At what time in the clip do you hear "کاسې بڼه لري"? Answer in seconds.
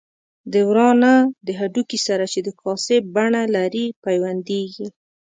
2.61-3.85